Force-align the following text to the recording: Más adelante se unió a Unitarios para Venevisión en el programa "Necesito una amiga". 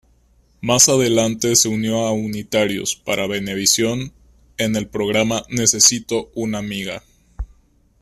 Más 0.61 0.89
adelante 0.89 1.55
se 1.55 1.67
unió 1.69 2.07
a 2.07 2.11
Unitarios 2.11 2.95
para 2.95 3.27
Venevisión 3.27 4.11
en 4.57 4.75
el 4.75 4.87
programa 4.87 5.43
"Necesito 5.49 6.31
una 6.33 6.57
amiga". 6.57 7.03